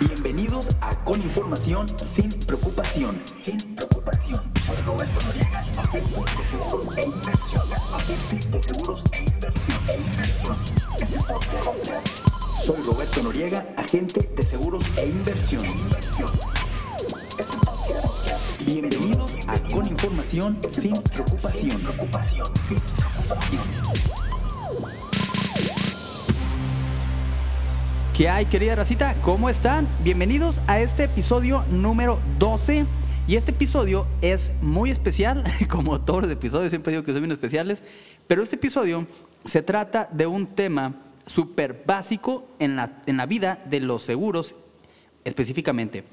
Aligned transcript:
Bienvenidos 0.00 0.70
a 0.80 0.94
Con 1.04 1.20
Información 1.20 1.86
sin 2.02 2.32
Preocupación. 2.46 3.20
Sin 3.42 3.58
preocupación. 3.76 4.40
Soy 4.64 4.76
Roberto 4.86 5.20
Noriega, 5.26 5.60
agente 5.76 6.32
de 6.38 6.46
seguros 6.46 6.96
e 6.96 7.04
inversión. 7.04 7.62
Agente 7.94 8.48
de 8.48 8.62
seguros 8.62 9.04
e 9.12 9.22
inversión. 9.24 9.78
E 9.88 9.96
inversión. 9.98 10.56
Este 10.98 11.18
podcast. 11.18 12.08
Soy 12.58 12.82
Roberto 12.84 13.22
Noriega, 13.22 13.66
agente 13.76 14.30
de 14.34 14.46
seguros 14.46 14.84
e 14.96 15.06
inversión. 15.08 15.64
E 15.64 15.70
inversión. 15.70 16.30
Este 17.38 17.56
podcast. 17.58 18.62
Bienvenidos 18.64 19.36
a 19.46 19.58
Con 19.74 19.86
Información 19.86 20.58
sin 20.70 21.02
Preocupación. 21.02 21.76
Sin 21.76 21.86
preocupación. 21.86 22.46
Sin 22.56 22.80
preocupación. 22.80 24.31
¿Qué 28.16 28.28
hay, 28.28 28.44
querida 28.44 28.76
racita? 28.76 29.14
¿Cómo 29.22 29.48
están? 29.48 29.88
Bienvenidos 30.04 30.60
a 30.66 30.78
este 30.78 31.04
episodio 31.04 31.64
número 31.70 32.20
12. 32.38 32.84
Y 33.26 33.36
este 33.36 33.52
episodio 33.52 34.06
es 34.20 34.52
muy 34.60 34.90
especial, 34.90 35.42
como 35.70 35.98
todos 35.98 36.24
los 36.24 36.30
episodios, 36.30 36.68
siempre 36.68 36.92
digo 36.92 37.04
que 37.04 37.12
son 37.12 37.22
bien 37.22 37.32
especiales, 37.32 37.82
pero 38.26 38.42
este 38.42 38.56
episodio 38.56 39.06
se 39.46 39.62
trata 39.62 40.10
de 40.12 40.26
un 40.26 40.46
tema 40.46 40.94
súper 41.24 41.84
básico 41.86 42.46
en 42.58 42.76
la, 42.76 43.02
en 43.06 43.16
la 43.16 43.24
vida 43.24 43.62
de 43.64 43.80
los 43.80 44.02
seguros 44.02 44.56
específicamente. 45.24 46.04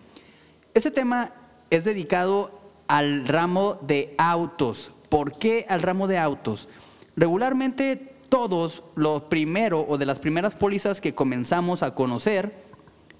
Este 0.74 0.92
tema 0.92 1.34
es 1.70 1.84
dedicado 1.84 2.62
al 2.88 3.28
ramo 3.28 3.78
de 3.82 4.16
autos. 4.18 4.94
¿Por 5.10 5.38
qué 5.38 5.66
al 5.68 5.82
ramo 5.82 6.08
de 6.08 6.18
autos? 6.18 6.70
Regularmente 7.18 8.09
todos 8.30 8.84
lo 8.96 9.28
primero 9.30 9.86
o 9.88 9.98
de 9.98 10.06
las 10.06 10.20
primeras 10.20 10.56
pólizas 10.56 11.02
que 11.02 11.16
comenzamos 11.16 11.84
a 11.84 11.96
conocer 11.96 12.64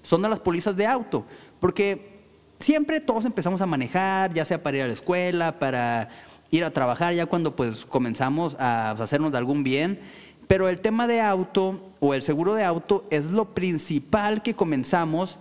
son 0.02 0.22
de 0.22 0.28
las 0.28 0.40
pólizas 0.40 0.76
de 0.76 0.86
auto, 0.86 1.26
porque 1.58 2.22
siempre 2.58 3.00
todos 3.00 3.24
empezamos 3.24 3.60
a 3.60 3.66
manejar, 3.66 4.32
ya 4.32 4.44
sea 4.44 4.62
para 4.62 4.78
ir 4.78 4.82
a 4.84 4.86
la 4.86 4.92
escuela, 4.94 5.58
para 5.58 6.08
ir 6.50 6.64
a 6.64 6.70
trabajar, 6.70 7.14
ya 7.14 7.26
cuando 7.26 7.54
pues 7.54 7.84
comenzamos 7.84 8.56
a 8.58 8.92
hacernos 8.92 9.32
de 9.32 9.38
algún 9.38 9.62
bien, 9.62 10.00
pero 10.46 10.68
el 10.68 10.80
tema 10.80 11.06
de 11.06 11.20
auto 11.20 11.92
o 12.00 12.14
el 12.14 12.22
seguro 12.22 12.54
de 12.54 12.64
auto 12.64 13.06
es 13.10 13.26
lo 13.26 13.54
principal 13.54 14.42
que 14.42 14.54
comenzamos 14.54 15.38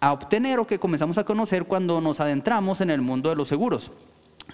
a 0.00 0.12
obtener 0.12 0.58
o 0.58 0.66
que 0.66 0.78
comenzamos 0.78 1.16
a 1.16 1.24
conocer 1.24 1.64
cuando 1.64 2.00
nos 2.00 2.20
adentramos 2.20 2.80
en 2.80 2.90
el 2.90 3.00
mundo 3.00 3.30
de 3.30 3.36
los 3.36 3.48
seguros. 3.48 3.92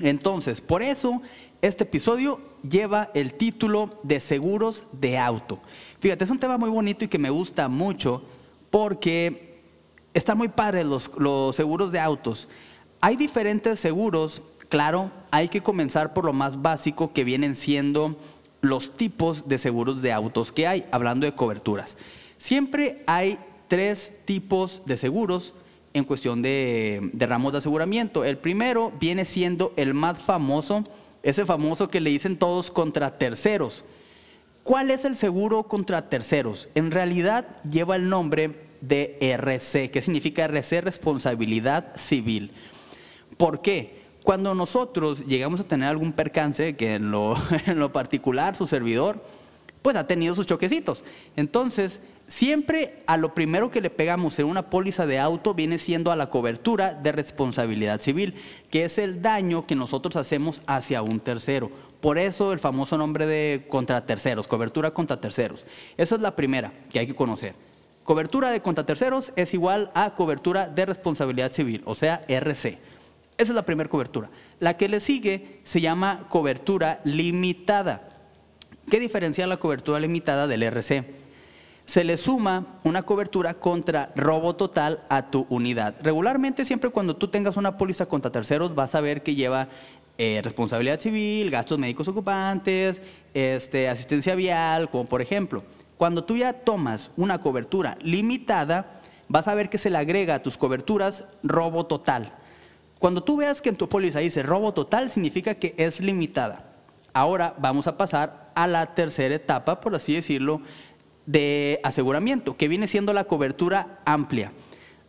Entonces, 0.01 0.61
por 0.61 0.83
eso 0.83 1.23
este 1.61 1.85
episodio 1.85 2.41
lleva 2.69 3.11
el 3.15 3.35
título 3.35 3.99
de 4.03 4.21
seguros 4.21 4.87
de 4.93 5.19
auto. 5.19 5.61
Fíjate, 6.01 6.25
es 6.25 6.31
un 6.31 6.39
tema 6.39 6.59
muy 6.59 6.71
bonito 6.71 7.05
y 7.05 7.09
que 7.09 7.19
me 7.19 7.31
gusta 7.31 7.69
mucho 7.69 8.23
porque 8.71 9.63
están 10.15 10.39
muy 10.39 10.49
padres 10.49 10.85
los, 10.85 11.11
los 11.19 11.57
seguros 11.57 11.93
de 11.93 12.01
autos. 12.01 12.49
Hay 13.01 13.17
diferentes 13.17 13.81
seguros, 13.81 14.43
claro, 14.69 15.11
hay 15.31 15.49
que 15.49 15.63
comenzar 15.63 16.15
por 16.15 16.25
lo 16.25 16.33
más 16.33 16.63
básico 16.63 17.13
que 17.13 17.25
vienen 17.25 17.57
siendo 17.57 18.17
los 18.61 18.97
tipos 18.97 19.49
de 19.49 19.59
seguros 19.59 20.03
de 20.03 20.13
autos 20.13 20.53
que 20.53 20.67
hay, 20.67 20.87
hablando 20.91 21.27
de 21.27 21.35
coberturas. 21.35 21.97
Siempre 22.39 23.03
hay 23.07 23.39
tres 23.69 24.13
tipos 24.25 24.83
de 24.87 24.97
seguros 24.97 25.55
en 25.99 26.05
cuestión 26.05 26.43
de, 26.43 27.11
de, 27.13 27.27
ramos 27.27 27.53
de 27.53 27.59
aseguramiento. 27.59 28.25
El 28.25 28.39
primero 28.39 28.93
viene 28.99 29.25
siendo 29.25 29.73
el 29.77 29.95
más 29.95 30.19
famoso, 30.19 30.85
ese 31.23 31.45
famoso 31.45 31.89
que 31.89 32.01
le 32.01 32.11
dicen 32.11 32.39
todos 32.39 32.71
contra 32.71 33.19
terceros. 33.19 33.85
¿Cuál 34.63 34.91
es 34.91 35.05
el 35.05 35.17
seguro 35.17 35.63
contra 35.65 36.09
terceros? 36.09 36.69
En 36.75 36.91
realidad 36.91 37.47
lleva 37.63 37.97
el 37.97 38.09
nombre 38.09 38.69
de 38.81 39.17
RC, 39.21 39.91
que 39.91 40.03
significa 40.03 40.45
RC, 40.45 40.83
responsabilidad 40.83 41.97
civil. 41.97 42.53
¿Por 43.37 43.63
qué? 43.63 44.03
Cuando 44.23 44.55
nosotros 44.55 45.25
llegamos 45.27 45.61
a 45.61 45.65
tener 45.65 45.89
algún 45.89 46.13
percance, 46.13 46.77
que 46.77 46.97
en 46.97 47.11
lo, 47.11 47.35
en 47.67 47.79
lo 47.79 47.93
particular 47.93 48.57
su 48.57 48.67
servidor, 48.67 49.25
pues 49.81 49.97
ha 49.97 50.07
tenido 50.07 50.35
sus 50.35 50.47
choquecitos. 50.47 51.05
Entonces, 51.37 52.01
siempre 52.29 53.03
a 53.07 53.17
lo 53.17 53.35
primero 53.35 53.71
que 53.71 53.81
le 53.81 53.91
pegamos 53.91 54.39
en 54.39 54.47
una 54.47 54.71
póliza 54.71 55.07
de 55.07 55.19
auto 55.19 55.55
viene 55.55 55.79
siendo 55.79 56.13
a 56.13 56.17
la 56.17 56.31
cobertura 56.31 56.95
de 56.95 57.11
responsabilidad 57.11 58.01
civil, 58.01 58.35
que 58.71 58.85
es 58.85 58.99
el 58.99 59.23
daño 59.23 59.67
que 59.67 59.75
nosotros 59.75 60.15
hacemos 60.15 60.63
hacia 60.67 61.03
un 61.03 61.19
tercero. 61.19 61.71
Por 62.01 62.19
eso 62.19 62.53
el 62.53 62.61
famoso 62.61 62.97
nombre 62.97 63.27
de 63.27 63.67
contra 63.69 64.07
terceros, 64.07 64.47
cobertura 64.47 64.93
contra 64.93 65.21
terceros. 65.21 65.67
Esa 65.97 66.15
es 66.15 66.21
la 66.21 66.37
primera 66.37 66.73
que 66.91 67.01
hay 67.01 67.07
que 67.07 67.17
conocer. 67.17 67.55
Cobertura 68.05 68.51
de 68.51 68.63
contra 68.63 68.87
terceros 68.87 69.33
es 69.35 69.53
igual 69.53 69.91
a 69.95 70.15
cobertura 70.15 70.69
de 70.69 70.87
responsabilidad 70.87 71.51
civil, 71.53 71.83
o 71.85 71.95
sea, 71.95 72.25
RC. 72.29 72.79
Esa 73.37 73.53
es 73.53 73.55
la 73.55 73.67
primera 73.67 73.91
cobertura. 73.91 74.31
La 74.61 74.77
que 74.77 74.89
le 74.89 75.01
sigue 75.01 75.61
se 75.65 75.81
llama 75.81 76.27
cobertura 76.29 77.01
limitada. 77.05 78.09
¿Qué 78.91 78.99
diferencia 79.01 79.47
la 79.47 79.59
cobertura 79.59 80.01
limitada 80.01 80.47
del 80.47 80.63
RC? 80.63 81.28
Se 81.89 82.05
le 82.05 82.19
suma 82.19 82.77
una 82.85 83.03
cobertura 83.03 83.55
contra 83.55 84.13
robo 84.15 84.55
total 84.55 85.07
a 85.09 85.31
tu 85.31 85.47
unidad. 85.49 85.95
Regularmente, 86.03 86.67
siempre 86.67 86.91
cuando 86.91 87.17
tú 87.17 87.29
tengas 87.29 87.57
una 87.57 87.79
póliza 87.79 88.05
contra 88.05 88.31
terceros, 88.31 88.75
vas 88.75 88.95
a 88.95 89.01
ver 89.01 89.23
que 89.23 89.35
lleva 89.35 89.69
eh, 90.19 90.43
responsabilidad 90.45 91.01
civil, 91.01 91.49
gastos 91.49 91.79
médicos 91.79 92.07
ocupantes, 92.07 93.01
este, 93.33 93.89
asistencia 93.89 94.35
vial, 94.35 94.91
como 94.91 95.07
por 95.07 95.23
ejemplo. 95.23 95.65
Cuando 95.97 96.23
tú 96.23 96.37
ya 96.37 96.53
tomas 96.53 97.11
una 97.17 97.41
cobertura 97.41 97.97
limitada, 98.03 99.01
vas 99.29 99.49
a 99.49 99.55
ver 99.55 99.71
que 99.71 99.79
se 99.79 99.89
le 99.89 99.97
agrega 99.97 100.35
a 100.35 100.43
tus 100.43 100.59
coberturas 100.59 101.25
robo 101.43 101.87
total. 101.87 102.35
Cuando 102.99 103.25
tú 103.25 103.39
veas 103.39 103.63
que 103.63 103.71
en 103.71 103.77
tu 103.77 103.89
póliza 103.89 104.19
dice 104.19 104.43
robo 104.43 104.75
total, 104.75 105.09
significa 105.09 105.55
que 105.55 105.75
es 105.79 106.03
limitada. 106.03 106.67
Ahora 107.15 107.55
vamos 107.59 107.87
a 107.87 107.97
pasar 107.97 108.53
a 108.55 108.67
la 108.67 108.95
tercera 108.95 109.35
etapa, 109.35 109.81
por 109.81 109.95
así 109.95 110.13
decirlo, 110.13 110.61
de 111.29 111.79
aseguramiento, 111.85 112.57
que 112.57 112.69
viene 112.69 112.89
siendo 112.89 113.13
la 113.13 113.25
cobertura 113.25 114.01
amplia. 114.07 114.51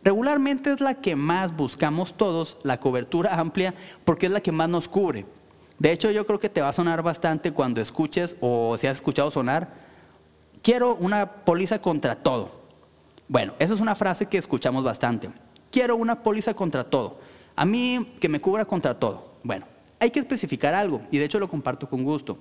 Regularmente 0.04 0.70
es 0.70 0.80
la 0.80 0.94
que 0.94 1.16
más 1.16 1.56
buscamos 1.56 2.14
todos, 2.14 2.58
la 2.62 2.78
cobertura 2.78 3.40
amplia, 3.40 3.74
porque 4.04 4.26
es 4.26 4.32
la 4.32 4.42
que 4.42 4.52
más 4.52 4.68
nos 4.68 4.86
cubre. 4.86 5.24
De 5.78 5.92
hecho, 5.92 6.10
yo 6.10 6.26
creo 6.26 6.38
que 6.38 6.50
te 6.50 6.60
va 6.60 6.68
a 6.68 6.74
sonar 6.74 7.02
bastante 7.02 7.52
cuando 7.52 7.80
escuches 7.80 8.36
o 8.40 8.76
si 8.76 8.86
has 8.86 8.98
escuchado 8.98 9.30
sonar, 9.30 9.72
quiero 10.62 10.94
una 10.96 11.26
póliza 11.44 11.80
contra 11.80 12.14
todo. 12.16 12.60
Bueno, 13.26 13.54
esa 13.58 13.72
es 13.72 13.80
una 13.80 13.94
frase 13.94 14.26
que 14.26 14.36
escuchamos 14.36 14.84
bastante. 14.84 15.30
Quiero 15.70 15.96
una 15.96 16.22
póliza 16.22 16.52
contra 16.52 16.84
todo. 16.84 17.18
A 17.56 17.64
mí 17.64 18.14
que 18.20 18.28
me 18.28 18.42
cubra 18.42 18.66
contra 18.66 18.98
todo. 18.98 19.36
Bueno, 19.42 19.64
hay 19.98 20.10
que 20.10 20.20
especificar 20.20 20.74
algo 20.74 21.00
y 21.10 21.16
de 21.16 21.24
hecho 21.24 21.40
lo 21.40 21.48
comparto 21.48 21.88
con 21.88 22.04
gusto. 22.04 22.38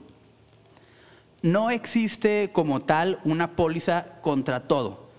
No 1.42 1.70
existe 1.70 2.52
como 2.52 2.82
tal 2.82 3.20
una 3.24 3.56
póliza 3.56 4.08
contra 4.22 4.68
todo. 4.68 5.10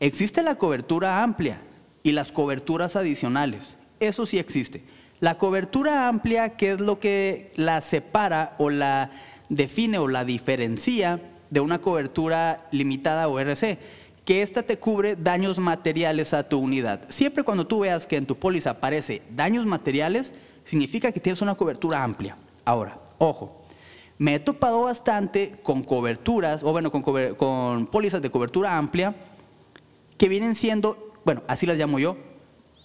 Existe 0.00 0.42
la 0.42 0.56
cobertura 0.56 1.22
amplia 1.22 1.62
y 2.02 2.12
las 2.12 2.32
coberturas 2.32 2.96
adicionales. 2.96 3.76
Eso 4.00 4.26
sí 4.26 4.38
existe. 4.38 4.84
La 5.20 5.38
cobertura 5.38 6.08
amplia, 6.08 6.56
que 6.56 6.72
es 6.72 6.80
lo 6.80 6.98
que 6.98 7.52
la 7.54 7.80
separa 7.80 8.54
o 8.58 8.68
la 8.68 9.12
define 9.48 9.98
o 9.98 10.08
la 10.08 10.24
diferencia 10.24 11.20
de 11.50 11.60
una 11.60 11.80
cobertura 11.80 12.66
limitada 12.72 13.28
o 13.28 13.38
RC, 13.38 13.78
que 14.24 14.42
ésta 14.42 14.62
te 14.62 14.78
cubre 14.78 15.16
daños 15.16 15.58
materiales 15.58 16.34
a 16.34 16.48
tu 16.48 16.58
unidad. 16.58 17.02
Siempre 17.08 17.44
cuando 17.44 17.66
tú 17.66 17.80
veas 17.80 18.06
que 18.06 18.16
en 18.16 18.26
tu 18.26 18.36
póliza 18.36 18.70
aparece 18.70 19.22
daños 19.30 19.64
materiales, 19.64 20.34
significa 20.64 21.12
que 21.12 21.20
tienes 21.20 21.40
una 21.40 21.54
cobertura 21.54 22.02
amplia. 22.02 22.36
Ahora, 22.64 22.98
ojo, 23.18 23.61
me 24.18 24.34
he 24.34 24.40
topado 24.40 24.82
bastante 24.82 25.58
con 25.62 25.82
coberturas, 25.82 26.62
o 26.62 26.72
bueno, 26.72 26.90
con, 26.90 27.86
pólizas 27.86 28.22
de 28.22 28.30
cobertura 28.30 28.76
amplia, 28.76 29.16
que 30.18 30.28
vienen 30.28 30.54
siendo, 30.54 31.14
bueno, 31.24 31.42
así 31.48 31.66
las 31.66 31.78
llamo 31.78 31.98
yo, 31.98 32.16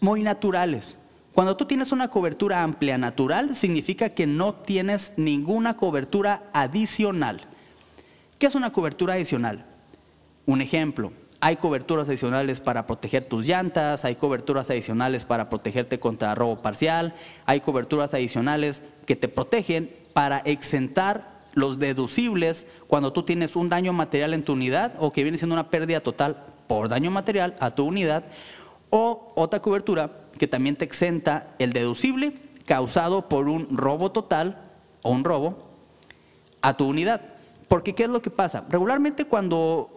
muy 0.02 0.24
naturales. 0.24 0.98
Cuando 1.34 1.56
tú 1.56 1.66
tienes 1.66 1.92
una 1.92 2.10
cobertura 2.10 2.64
amplia 2.64 2.98
natural, 2.98 3.56
significa 3.56 4.10
que 4.10 4.26
no 4.26 4.56
tienes 4.56 5.14
ninguna 5.18 5.78
cobertura 5.78 6.50
adicional. 6.54 7.46
¿Qué 8.40 8.48
es 8.48 8.56
una 8.56 8.72
cobertura 8.72 9.14
adicional? 9.14 9.66
Un 10.46 10.62
ejemplo, 10.62 11.12
hay 11.40 11.58
coberturas 11.58 12.10
adicionales 12.10 12.60
para 12.60 12.88
proteger 12.88 13.28
tus 13.28 13.46
llantas, 13.46 14.06
hay 14.06 14.16
coberturas 14.16 14.70
adicionales 14.70 15.24
para 15.24 15.50
protegerte 15.50 16.00
contra 16.00 16.36
robo 16.36 16.62
parcial, 16.62 17.14
hay 17.46 17.62
coberturas 17.62 18.14
adicionales 18.14 18.82
que 19.06 19.16
te 19.16 19.28
protegen 19.28 19.96
para 20.14 20.40
exentar 20.40 21.38
los 21.54 21.80
deducibles 21.80 22.66
cuando 22.88 23.14
tú 23.14 23.24
tienes 23.24 23.56
un 23.56 23.70
daño 23.70 23.94
material 23.94 24.34
en 24.34 24.44
tu 24.44 24.54
unidad 24.54 24.94
o 25.00 25.12
que 25.12 25.24
viene 25.24 25.38
siendo 25.38 25.56
una 25.56 25.70
pérdida 25.70 26.00
total 26.00 26.44
por 26.68 26.90
daño 26.90 27.12
material 27.12 27.56
a 27.60 27.72
tu 27.72 27.86
unidad 27.86 28.26
o 28.90 29.34
otra 29.36 29.62
cobertura 29.62 30.12
que 30.38 30.48
también 30.48 30.76
te 30.76 30.86
exenta 30.86 31.56
el 31.60 31.74
deducible 31.74 32.34
causado 32.66 33.30
por 33.30 33.48
un 33.48 33.76
robo 33.76 34.12
total 34.12 34.70
o 35.02 35.12
un 35.12 35.24
robo 35.24 35.68
a 36.62 36.76
tu 36.78 36.88
unidad. 36.88 37.22
Porque 37.68 37.96
¿qué 37.96 38.04
es 38.04 38.10
lo 38.10 38.22
que 38.22 38.30
pasa? 38.30 38.66
Regularmente 38.70 39.26
cuando 39.26 39.97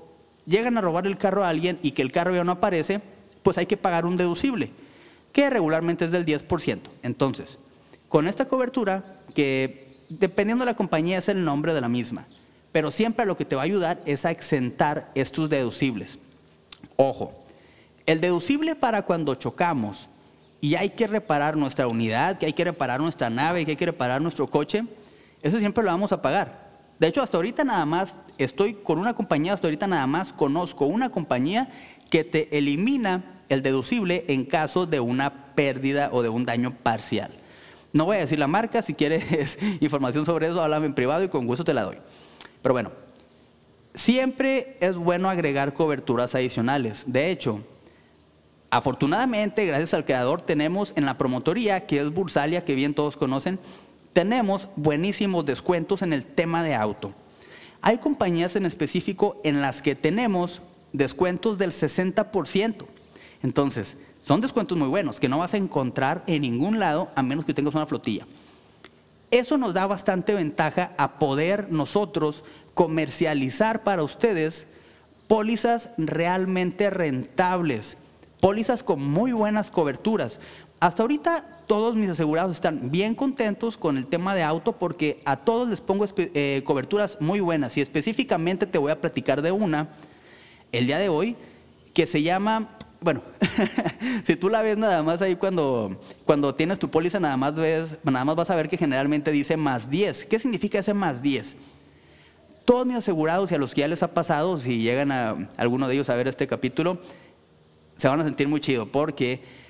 llegan 0.50 0.76
a 0.76 0.81
robar 0.81 1.06
el 1.06 1.17
carro 1.17 1.44
a 1.44 1.49
alguien 1.49 1.79
y 1.82 1.93
que 1.93 2.02
el 2.02 2.12
carro 2.12 2.35
ya 2.35 2.44
no 2.44 2.52
aparece, 2.52 3.00
pues 3.43 3.56
hay 3.56 3.67
que 3.67 3.76
pagar 3.76 4.05
un 4.05 4.17
deducible, 4.17 4.73
que 5.32 5.49
regularmente 5.49 6.05
es 6.05 6.11
del 6.11 6.26
10%. 6.26 6.81
Entonces, 7.02 7.58
con 8.08 8.26
esta 8.26 8.49
cobertura, 8.49 9.23
que 9.35 9.97
dependiendo 10.08 10.64
de 10.64 10.73
la 10.73 10.76
compañía 10.76 11.19
es 11.19 11.29
el 11.29 11.44
nombre 11.44 11.73
de 11.73 11.81
la 11.81 11.88
misma, 11.88 12.26
pero 12.73 12.91
siempre 12.91 13.26
lo 13.26 13.37
que 13.37 13.44
te 13.44 13.56
va 13.56 13.62
a 13.62 13.64
ayudar 13.64 14.02
es 14.05 14.25
a 14.25 14.31
exentar 14.31 15.11
estos 15.14 15.49
deducibles. 15.49 16.19
Ojo, 16.96 17.32
el 18.06 18.20
deducible 18.20 18.75
para 18.75 19.03
cuando 19.03 19.35
chocamos 19.37 20.08
y 20.61 20.75
hay 20.75 20.91
que 20.91 21.06
reparar 21.06 21.56
nuestra 21.56 21.87
unidad, 21.87 22.38
que 22.38 22.46
hay 22.46 22.53
que 22.53 22.64
reparar 22.64 23.00
nuestra 23.00 23.31
nave, 23.31 23.64
que 23.64 23.73
hay 23.73 23.76
que 23.76 23.87
reparar 23.87 24.20
nuestro 24.20 24.49
coche, 24.49 24.85
eso 25.43 25.58
siempre 25.58 25.82
lo 25.85 25.91
vamos 25.91 26.12
a 26.12 26.20
pagar. 26.20 26.69
De 27.00 27.06
hecho, 27.06 27.23
hasta 27.23 27.38
ahorita 27.38 27.64
nada 27.64 27.87
más 27.87 28.14
estoy 28.37 28.75
con 28.75 28.99
una 28.99 29.14
compañía, 29.14 29.55
hasta 29.55 29.67
ahorita 29.67 29.87
nada 29.87 30.06
más 30.06 30.35
conozco 30.35 30.85
una 30.85 31.08
compañía 31.08 31.70
que 32.11 32.25
te 32.25 32.56
elimina 32.58 33.43
el 33.49 33.62
deducible 33.62 34.26
en 34.29 34.44
caso 34.44 34.85
de 34.85 35.00
una 35.00 35.55
pérdida 35.55 36.11
o 36.12 36.23
de 36.23 36.29
un 36.29 36.44
daño 36.44 36.76
parcial. 36.82 37.32
No 37.94 38.05
voy 38.05 38.19
a 38.19 38.20
decir 38.20 38.38
la 38.38 38.47
marca, 38.47 38.82
si 38.82 38.93
quieres 38.93 39.58
información 39.81 40.26
sobre 40.26 40.49
eso, 40.49 40.62
háblame 40.62 40.87
en 40.87 40.94
privado 40.94 41.25
y 41.25 41.29
con 41.29 41.47
gusto 41.47 41.64
te 41.64 41.73
la 41.73 41.85
doy. 41.85 41.97
Pero 42.61 42.75
bueno, 42.75 42.93
siempre 43.94 44.76
es 44.81 44.94
bueno 44.94 45.31
agregar 45.31 45.73
coberturas 45.73 46.35
adicionales. 46.35 47.05
De 47.06 47.31
hecho, 47.31 47.62
afortunadamente, 48.70 49.64
gracias 49.64 49.94
al 49.94 50.05
creador, 50.05 50.43
tenemos 50.43 50.93
en 50.96 51.06
la 51.06 51.17
promotoría, 51.17 51.87
que 51.87 51.99
es 52.00 52.11
Bursalia, 52.12 52.62
que 52.62 52.75
bien 52.75 52.93
todos 52.93 53.17
conocen, 53.17 53.58
tenemos 54.12 54.68
buenísimos 54.76 55.44
descuentos 55.44 56.02
en 56.02 56.12
el 56.12 56.26
tema 56.26 56.62
de 56.62 56.74
auto. 56.74 57.12
Hay 57.82 57.98
compañías 57.98 58.56
en 58.56 58.66
específico 58.66 59.40
en 59.44 59.62
las 59.62 59.82
que 59.82 59.94
tenemos 59.94 60.60
descuentos 60.92 61.58
del 61.58 61.70
60%. 61.70 62.86
Entonces, 63.42 63.96
son 64.18 64.40
descuentos 64.40 64.76
muy 64.76 64.88
buenos 64.88 65.18
que 65.18 65.28
no 65.28 65.38
vas 65.38 65.54
a 65.54 65.58
encontrar 65.58 66.22
en 66.26 66.42
ningún 66.42 66.78
lado 66.78 67.10
a 67.14 67.22
menos 67.22 67.44
que 67.44 67.54
tengas 67.54 67.74
una 67.74 67.86
flotilla. 67.86 68.26
Eso 69.30 69.56
nos 69.56 69.74
da 69.74 69.86
bastante 69.86 70.34
ventaja 70.34 70.92
a 70.98 71.18
poder 71.18 71.70
nosotros 71.70 72.44
comercializar 72.74 73.84
para 73.84 74.02
ustedes 74.02 74.66
pólizas 75.28 75.90
realmente 75.96 76.90
rentables, 76.90 77.96
pólizas 78.40 78.82
con 78.82 79.00
muy 79.00 79.32
buenas 79.32 79.70
coberturas. 79.70 80.40
Hasta 80.80 81.02
ahorita 81.02 81.59
todos 81.70 81.94
mis 81.94 82.08
asegurados 82.08 82.56
están 82.56 82.90
bien 82.90 83.14
contentos 83.14 83.76
con 83.76 83.96
el 83.96 84.08
tema 84.08 84.34
de 84.34 84.43
auto 84.43 84.76
porque 84.76 85.22
a 85.25 85.37
todos 85.37 85.70
les 85.70 85.81
pongo 85.81 86.05
eh, 86.17 86.62
coberturas 86.64 87.17
muy 87.20 87.38
buenas 87.38 87.76
y 87.76 87.81
específicamente 87.81 88.67
te 88.67 88.76
voy 88.76 88.90
a 88.90 89.00
platicar 89.00 89.40
de 89.40 89.52
una 89.52 89.88
el 90.72 90.88
día 90.88 90.99
de 90.99 91.08
hoy 91.08 91.37
que 91.94 92.06
se 92.06 92.25
llama, 92.25 92.76
bueno, 93.00 93.22
si 94.25 94.34
tú 94.34 94.49
la 94.49 94.62
ves 94.62 94.78
nada 94.78 95.05
más 95.05 95.22
ahí 95.22 95.37
cuando, 95.37 95.96
cuando 96.25 96.56
tienes 96.56 96.81
tu 96.81 96.90
póliza 96.90 97.20
nada 97.20 97.37
más 97.37 97.55
ves, 97.55 97.99
nada 98.02 98.25
más 98.25 98.34
vas 98.34 98.50
a 98.50 98.56
ver 98.56 98.69
que 98.69 98.76
generalmente 98.76 99.31
dice 99.31 99.56
más 99.56 99.88
10. 99.88 100.25
¿Qué 100.25 100.40
significa 100.40 100.81
ese 100.81 100.93
más 100.93 101.22
10? 101.22 101.56
Todos 102.64 102.84
mis 102.84 102.96
asegurados 102.96 103.52
y 103.52 103.55
a 103.55 103.58
los 103.58 103.76
que 103.76 103.82
ya 103.82 103.88
les 103.88 104.02
ha 104.02 104.12
pasado, 104.12 104.58
si 104.58 104.82
llegan 104.82 105.12
a 105.12 105.49
alguno 105.56 105.87
de 105.87 105.94
ellos 105.94 106.11
a 106.11 106.17
ver 106.17 106.26
este 106.26 106.49
capítulo, 106.49 107.00
se 107.96 108.08
van 108.08 108.20
a 108.20 108.25
sentir 108.25 108.49
muy 108.49 108.58
chido 108.58 108.90
porque 108.90 109.69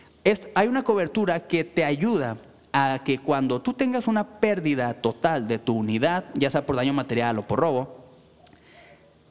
hay 0.55 0.69
una 0.69 0.83
cobertura 0.83 1.47
que 1.47 1.65
te 1.65 1.85
ayuda 1.85 2.37
a 2.73 3.01
que 3.05 3.19
cuando 3.19 3.61
tú 3.61 3.73
tengas 3.73 4.07
una 4.07 4.41
pérdida 4.41 4.95
total 4.95 5.49
de 5.49 5.59
tu 5.59 5.75
unidad, 5.75 6.27
ya 6.35 6.51
sea 6.51 6.67
por 6.67 6.77
daño 6.77 6.93
material 6.93 7.39
o 7.39 7.47
por 7.47 7.61
robo, 7.61 8.01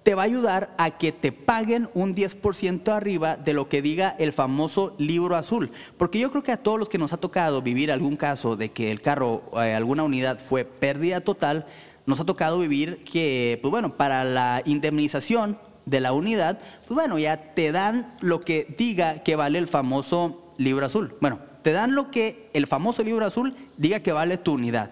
te 0.03 0.15
va 0.15 0.23
a 0.23 0.25
ayudar 0.25 0.73
a 0.77 0.91
que 0.91 1.11
te 1.11 1.31
paguen 1.31 1.89
un 1.93 2.15
10% 2.15 2.89
arriba 2.91 3.35
de 3.35 3.53
lo 3.53 3.69
que 3.69 3.81
diga 3.81 4.15
el 4.17 4.33
famoso 4.33 4.95
libro 4.97 5.35
azul. 5.35 5.71
Porque 5.97 6.19
yo 6.19 6.31
creo 6.31 6.41
que 6.41 6.51
a 6.51 6.63
todos 6.63 6.79
los 6.79 6.89
que 6.89 6.97
nos 6.97 7.13
ha 7.13 7.17
tocado 7.17 7.61
vivir 7.61 7.91
algún 7.91 8.15
caso 8.15 8.55
de 8.55 8.71
que 8.71 8.91
el 8.91 9.01
carro, 9.01 9.43
eh, 9.61 9.73
alguna 9.73 10.03
unidad 10.03 10.39
fue 10.39 10.65
pérdida 10.65 11.21
total, 11.21 11.67
nos 12.05 12.19
ha 12.19 12.25
tocado 12.25 12.59
vivir 12.59 13.03
que, 13.03 13.59
pues 13.61 13.69
bueno, 13.69 13.97
para 13.97 14.23
la 14.23 14.63
indemnización 14.65 15.59
de 15.85 15.99
la 15.99 16.13
unidad, 16.13 16.59
pues 16.87 16.95
bueno, 16.95 17.19
ya 17.19 17.53
te 17.53 17.71
dan 17.71 18.15
lo 18.21 18.39
que 18.39 18.73
diga 18.77 19.19
que 19.19 19.35
vale 19.35 19.59
el 19.59 19.67
famoso 19.67 20.48
libro 20.59 20.85
azul. 20.85 21.15
Bueno, 21.21 21.39
te 21.63 21.71
dan 21.71 21.95
lo 21.95 22.11
que 22.11 22.49
el 22.53 22.67
famoso 22.67 23.03
libro 23.03 23.25
azul 23.25 23.55
diga 23.77 24.01
que 24.01 24.11
vale 24.11 24.37
tu 24.37 24.53
unidad. 24.53 24.91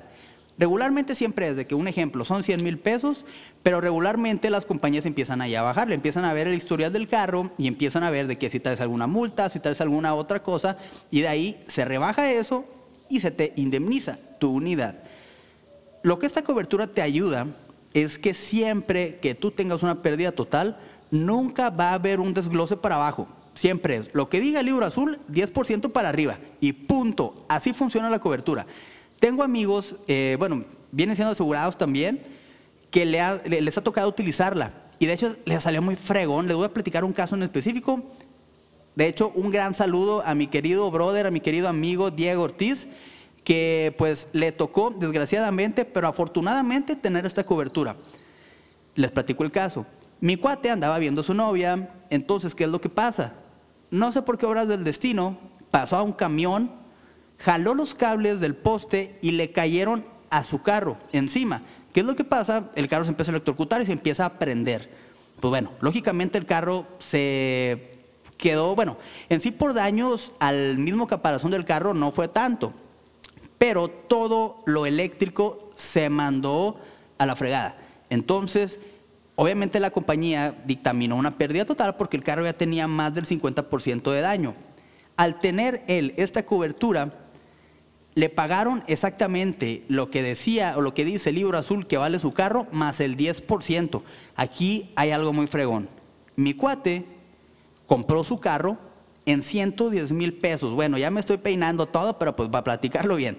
Regularmente 0.57 1.13
siempre 1.13 1.49
es 1.49 1.55
de 1.55 1.67
que 1.67 1.75
un 1.75 1.87
ejemplo 1.87 2.25
son 2.25 2.43
100 2.43 2.63
mil 2.63 2.79
pesos, 2.79 3.25
pero 3.61 3.79
regularmente 3.79 4.49
las 4.49 4.65
compañías 4.65 5.05
empiezan 5.05 5.41
ahí 5.41 5.53
a 5.53 5.61
bajar, 5.61 5.87
le 5.87 5.93
empiezan 5.93 6.25
a 6.25 6.33
ver 6.33 6.47
el 6.47 6.55
historial 6.55 6.91
del 6.91 7.07
carro 7.07 7.51
y 7.59 7.67
empiezan 7.67 8.03
a 8.03 8.09
ver 8.09 8.25
de 8.25 8.39
que 8.39 8.49
si 8.49 8.59
traes 8.59 8.81
alguna 8.81 9.05
multa, 9.05 9.49
si 9.49 9.59
traes 9.59 9.81
alguna 9.81 10.15
otra 10.15 10.41
cosa, 10.41 10.77
y 11.11 11.21
de 11.21 11.27
ahí 11.27 11.59
se 11.67 11.85
rebaja 11.85 12.31
eso 12.31 12.65
y 13.07 13.19
se 13.19 13.29
te 13.29 13.53
indemniza 13.55 14.17
tu 14.39 14.51
unidad. 14.51 15.03
Lo 16.01 16.17
que 16.17 16.25
esta 16.25 16.43
cobertura 16.43 16.87
te 16.87 17.03
ayuda 17.03 17.45
es 17.93 18.17
que 18.17 18.33
siempre 18.33 19.19
que 19.19 19.35
tú 19.35 19.51
tengas 19.51 19.83
una 19.83 20.01
pérdida 20.01 20.31
total, 20.31 20.79
nunca 21.11 21.69
va 21.69 21.91
a 21.91 21.95
haber 21.95 22.19
un 22.19 22.33
desglose 22.33 22.77
para 22.77 22.95
abajo. 22.95 23.27
Siempre 23.57 23.95
es 23.95 24.11
lo 24.13 24.29
que 24.29 24.39
diga 24.39 24.59
el 24.59 24.67
libro 24.67 24.85
azul, 24.85 25.19
10% 25.31 25.91
para 25.91 26.09
arriba 26.09 26.37
y 26.61 26.73
punto. 26.73 27.43
Así 27.49 27.73
funciona 27.73 28.07
la 28.07 28.19
cobertura. 28.19 28.67
Tengo 29.19 29.41
amigos, 29.41 29.95
eh, 30.07 30.35
bueno, 30.37 30.63
vienen 30.91 31.15
siendo 31.15 31.31
asegurados 31.31 31.75
también, 31.75 32.21
que 32.91 33.03
les 33.03 33.77
ha 33.77 33.83
tocado 33.83 34.07
utilizarla 34.09 34.73
y 34.99 35.07
de 35.07 35.13
hecho 35.13 35.35
les 35.45 35.63
salió 35.63 35.81
muy 35.81 35.95
fregón. 35.95 36.47
Les 36.47 36.55
voy 36.55 36.67
a 36.67 36.73
platicar 36.73 37.03
un 37.03 37.13
caso 37.13 37.33
en 37.33 37.41
específico. 37.41 38.03
De 38.95 39.07
hecho, 39.07 39.31
un 39.33 39.49
gran 39.49 39.73
saludo 39.73 40.23
a 40.23 40.35
mi 40.35 40.45
querido 40.45 40.91
brother, 40.91 41.25
a 41.25 41.31
mi 41.31 41.39
querido 41.39 41.67
amigo 41.67 42.11
Diego 42.11 42.43
Ortiz, 42.43 42.87
que 43.43 43.95
pues 43.97 44.27
le 44.33 44.51
tocó 44.51 44.91
desgraciadamente, 44.91 45.83
pero 45.83 46.07
afortunadamente 46.07 46.95
tener 46.95 47.25
esta 47.25 47.43
cobertura. 47.43 47.95
Les 48.93 49.09
platico 49.09 49.43
el 49.43 49.51
caso. 49.51 49.87
Mi 50.21 50.37
cuate 50.37 50.69
andaba 50.69 50.99
viendo 50.99 51.21
a 51.21 51.23
su 51.23 51.33
novia, 51.33 51.89
entonces, 52.11 52.53
¿qué 52.53 52.65
es 52.65 52.69
lo 52.69 52.79
que 52.79 52.89
pasa? 52.89 53.33
No 53.91 54.11
sé 54.11 54.21
por 54.21 54.37
qué 54.37 54.45
obras 54.45 54.67
del 54.67 54.83
destino, 54.83 55.37
pasó 55.71 55.97
a 55.97 56.01
un 56.01 56.13
camión, 56.13 56.71
jaló 57.37 57.73
los 57.73 57.95
cables 57.95 58.39
del 58.39 58.55
poste 58.55 59.19
y 59.21 59.31
le 59.31 59.51
cayeron 59.51 60.05
a 60.29 60.43
su 60.43 60.61
carro 60.61 60.97
encima. 61.11 61.61
¿Qué 61.93 62.01
es 62.01 62.05
lo 62.05 62.15
que 62.15 62.23
pasa? 62.23 62.71
El 62.75 62.87
carro 62.87 63.05
se 63.05 63.11
empieza 63.11 63.31
a 63.31 63.35
electrocutar 63.35 63.81
y 63.81 63.85
se 63.85 63.91
empieza 63.91 64.25
a 64.25 64.39
prender. 64.39 64.91
Pues 65.39 65.49
bueno, 65.49 65.71
lógicamente 65.81 66.37
el 66.37 66.45
carro 66.45 66.87
se 66.99 67.97
quedó, 68.37 68.75
bueno, 68.75 68.97
en 69.29 69.41
sí 69.41 69.51
por 69.51 69.73
daños 69.73 70.31
al 70.39 70.77
mismo 70.77 71.07
caparazón 71.07 71.51
del 71.51 71.65
carro 71.65 71.93
no 71.93 72.11
fue 72.11 72.27
tanto, 72.27 72.73
pero 73.57 73.87
todo 73.87 74.59
lo 74.65 74.85
eléctrico 74.85 75.71
se 75.75 76.09
mandó 76.09 76.79
a 77.17 77.25
la 77.25 77.35
fregada. 77.35 77.77
Entonces, 78.09 78.79
Obviamente 79.39 79.79
la 79.79 79.91
compañía 79.91 80.55
dictaminó 80.65 81.15
una 81.15 81.37
pérdida 81.37 81.63
total 81.63 81.95
porque 81.95 82.17
el 82.17 82.23
carro 82.23 82.43
ya 82.43 82.53
tenía 82.53 82.87
más 82.87 83.13
del 83.13 83.27
50% 83.27 84.11
de 84.11 84.21
daño. 84.21 84.55
Al 85.15 85.37
tener 85.37 85.83
él 85.87 86.15
esta 86.17 86.43
cobertura, 86.43 87.13
le 88.15 88.29
pagaron 88.29 88.83
exactamente 88.87 89.85
lo 89.89 90.09
que 90.09 90.23
decía 90.23 90.73
o 90.75 90.81
lo 90.81 90.95
que 90.95 91.05
dice 91.05 91.29
el 91.29 91.35
libro 91.35 91.59
azul 91.59 91.85
que 91.85 91.97
vale 91.97 92.17
su 92.17 92.31
carro 92.31 92.65
más 92.71 92.99
el 92.99 93.15
10%. 93.15 94.01
Aquí 94.35 94.91
hay 94.95 95.11
algo 95.11 95.33
muy 95.33 95.45
fregón. 95.45 95.87
Mi 96.35 96.55
cuate 96.55 97.05
compró 97.85 98.23
su 98.23 98.39
carro 98.39 98.79
en 99.27 99.43
110 99.43 100.13
mil 100.13 100.33
pesos. 100.39 100.73
Bueno, 100.73 100.97
ya 100.97 101.11
me 101.11 101.19
estoy 101.19 101.37
peinando 101.37 101.85
todo, 101.85 102.17
pero 102.17 102.35
pues 102.35 102.49
para 102.49 102.63
platicarlo 102.63 103.17
bien. 103.17 103.37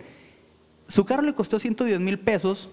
Su 0.87 1.05
carro 1.05 1.23
le 1.23 1.35
costó 1.35 1.59
110 1.59 1.99
mil 1.99 2.21
pesos 2.21 2.69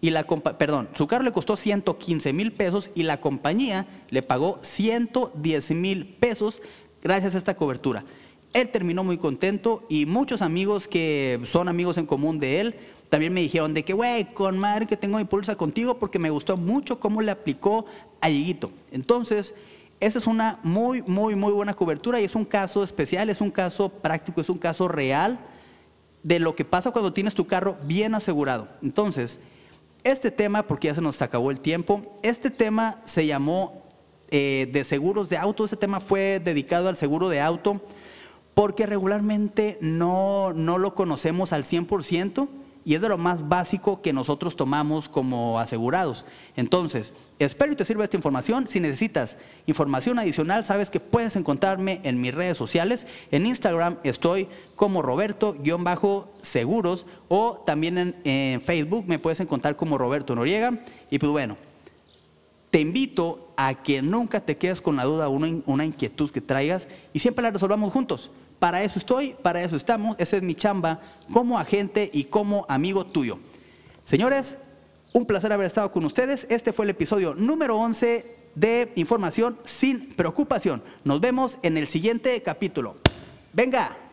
y 0.00 0.10
la 0.10 0.24
perdón, 0.24 0.88
su 0.94 1.06
carro 1.06 1.24
le 1.24 1.32
costó 1.32 1.56
115 1.56 2.32
mil 2.32 2.52
pesos 2.52 2.90
y 2.94 3.04
la 3.04 3.20
compañía 3.20 3.86
le 4.10 4.22
pagó 4.22 4.58
110 4.62 5.70
mil 5.72 6.06
pesos 6.06 6.62
gracias 7.02 7.34
a 7.34 7.38
esta 7.38 7.56
cobertura. 7.56 8.04
Él 8.52 8.68
terminó 8.68 9.02
muy 9.02 9.18
contento 9.18 9.84
y 9.88 10.06
muchos 10.06 10.42
amigos 10.42 10.86
que 10.86 11.40
son 11.44 11.68
amigos 11.68 11.98
en 11.98 12.06
común 12.06 12.38
de 12.38 12.60
él 12.60 12.76
también 13.14 13.32
me 13.32 13.42
dijeron 13.42 13.74
de 13.74 13.84
que, 13.84 13.92
güey, 13.92 14.32
con 14.32 14.58
madre 14.58 14.86
que 14.86 14.96
tengo 14.96 15.18
mi 15.18 15.24
pulsa 15.24 15.54
contigo 15.54 15.98
porque 16.00 16.18
me 16.18 16.30
gustó 16.30 16.56
mucho 16.56 16.98
cómo 16.98 17.22
le 17.22 17.30
aplicó 17.30 17.86
a 18.20 18.28
Higuito. 18.28 18.72
Entonces, 18.90 19.54
esa 20.00 20.18
es 20.18 20.26
una 20.26 20.58
muy, 20.64 21.02
muy, 21.02 21.36
muy 21.36 21.52
buena 21.52 21.74
cobertura 21.74 22.20
y 22.20 22.24
es 22.24 22.34
un 22.34 22.44
caso 22.44 22.82
especial, 22.82 23.30
es 23.30 23.40
un 23.40 23.52
caso 23.52 23.88
práctico, 23.88 24.40
es 24.40 24.48
un 24.48 24.58
caso 24.58 24.88
real 24.88 25.38
de 26.24 26.40
lo 26.40 26.56
que 26.56 26.64
pasa 26.64 26.90
cuando 26.90 27.12
tienes 27.12 27.34
tu 27.34 27.46
carro 27.46 27.78
bien 27.84 28.16
asegurado. 28.16 28.68
Entonces, 28.82 29.38
este 30.04 30.30
tema, 30.30 30.62
porque 30.66 30.88
ya 30.88 30.94
se 30.94 31.00
nos 31.00 31.20
acabó 31.22 31.50
el 31.50 31.60
tiempo, 31.60 32.16
este 32.22 32.50
tema 32.50 33.00
se 33.04 33.26
llamó 33.26 33.82
eh, 34.30 34.68
de 34.72 34.84
seguros 34.84 35.28
de 35.28 35.38
auto, 35.38 35.64
este 35.64 35.76
tema 35.76 36.00
fue 36.00 36.40
dedicado 36.40 36.88
al 36.88 36.96
seguro 36.96 37.28
de 37.28 37.40
auto, 37.40 37.80
porque 38.54 38.86
regularmente 38.86 39.78
no, 39.80 40.52
no 40.52 40.78
lo 40.78 40.94
conocemos 40.94 41.52
al 41.52 41.64
100% 41.64 42.48
y 42.84 42.94
es 42.94 43.00
de 43.00 43.08
lo 43.08 43.18
más 43.18 43.48
básico 43.48 44.02
que 44.02 44.12
nosotros 44.12 44.54
tomamos 44.56 45.08
como 45.08 45.58
asegurados. 45.58 46.26
Entonces, 46.56 47.12
espero 47.38 47.70
que 47.70 47.76
te 47.76 47.84
sirva 47.84 48.02
esta 48.04 48.16
información. 48.16 48.66
Si 48.66 48.80
necesitas 48.80 49.36
información 49.66 50.18
adicional, 50.18 50.64
sabes 50.64 50.90
que 50.90 50.98
puedes 51.00 51.36
encontrarme 51.36 52.00
en 52.04 52.20
mis 52.20 52.34
redes 52.34 52.58
sociales. 52.58 53.06
En 53.30 53.46
Instagram 53.46 53.98
estoy 54.04 54.48
como 54.76 55.02
Roberto-Seguros 55.02 57.06
o 57.28 57.62
también 57.64 58.16
en, 58.24 58.60
Facebook 58.60 59.04
me 59.06 59.18
puedes 59.18 59.40
encontrar 59.40 59.76
como 59.76 59.96
Roberto 59.96 60.34
Noriega. 60.34 60.82
Y 61.10 61.18
pues 61.18 61.32
bueno, 61.32 61.56
te 62.70 62.80
invito 62.80 63.54
a 63.56 63.82
que 63.82 64.02
nunca 64.02 64.40
te 64.40 64.58
quedes 64.58 64.82
con 64.82 64.96
la 64.96 65.04
duda, 65.04 65.28
una 65.28 65.84
inquietud 65.84 66.30
que 66.30 66.40
traigas 66.40 66.88
y 67.12 67.20
siempre 67.20 67.42
la 67.42 67.50
resolvamos 67.50 67.92
juntos. 67.92 68.30
Para 68.64 68.82
eso 68.82 68.98
estoy, 68.98 69.36
para 69.42 69.62
eso 69.62 69.76
estamos, 69.76 70.16
esa 70.18 70.38
es 70.38 70.42
mi 70.42 70.54
chamba 70.54 70.98
como 71.30 71.58
agente 71.58 72.08
y 72.10 72.24
como 72.24 72.64
amigo 72.66 73.04
tuyo. 73.04 73.38
Señores, 74.06 74.56
un 75.12 75.26
placer 75.26 75.52
haber 75.52 75.66
estado 75.66 75.92
con 75.92 76.02
ustedes. 76.06 76.46
Este 76.48 76.72
fue 76.72 76.86
el 76.86 76.90
episodio 76.92 77.34
número 77.34 77.76
11 77.76 78.36
de 78.54 78.90
Información 78.94 79.58
sin 79.66 80.14
preocupación. 80.14 80.82
Nos 81.04 81.20
vemos 81.20 81.58
en 81.62 81.76
el 81.76 81.88
siguiente 81.88 82.42
capítulo. 82.42 82.96
Venga. 83.52 84.03